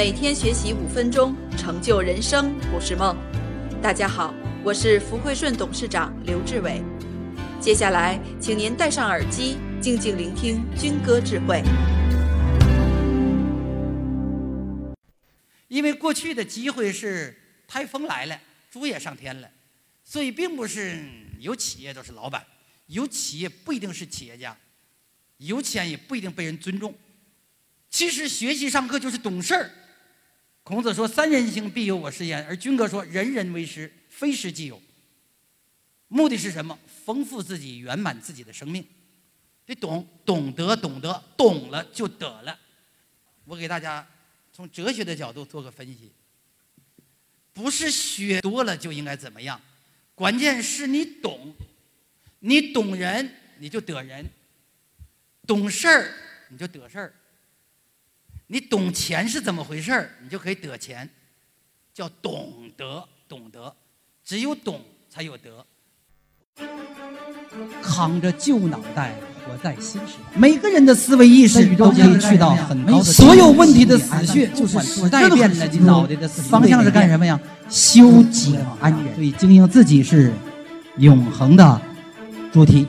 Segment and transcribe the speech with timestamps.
[0.00, 3.14] 每天学习五分钟，成就人生不是梦。
[3.82, 4.34] 大家好，
[4.64, 6.82] 我是福汇顺董事长刘志伟。
[7.60, 11.62] 接下来，请您戴上耳机，静静聆听军歌智慧。
[15.68, 17.38] 因为过去的机会是
[17.68, 18.40] 台风来了，
[18.70, 19.50] 猪也上天了，
[20.02, 20.98] 所以并不是
[21.40, 22.42] 有企业都是老板，
[22.86, 24.56] 有企业不一定是企业家，
[25.36, 26.94] 有钱也不一定被人尊重。
[27.90, 29.70] 其实学习上课就是懂事儿。
[30.62, 34.80] 孔子说：“三人行，必有我师焉。”而军哥说：“人人为师，非师即友。”
[36.08, 36.78] 目的是什么？
[37.04, 38.86] 丰富自己，圆满自己的生命。
[39.66, 42.58] 得懂，懂得，懂得，懂了就得了。
[43.44, 44.06] 我给大家
[44.52, 46.12] 从哲学的角度做个分析：
[47.52, 49.60] 不是学多了就应该怎么样，
[50.14, 51.54] 关键是你懂，
[52.40, 54.24] 你懂人，你就得人；
[55.46, 56.14] 懂事儿，
[56.48, 57.14] 你就得事儿。
[58.52, 61.08] 你懂钱是怎么回事儿，你就可以得钱，
[61.94, 63.72] 叫懂得，懂得，
[64.24, 65.64] 只有懂才有得。
[67.80, 69.14] 扛着旧脑袋
[69.46, 73.04] 活在新时代，每个人的思维意识都可以去到很高的。
[73.04, 77.38] 所有问题的死穴就是时代变了，你脑袋的方向是干什么呀？
[77.68, 79.14] 修己安人。
[79.14, 80.32] 所以经营自己是
[80.96, 81.80] 永恒的
[82.52, 82.84] 主题。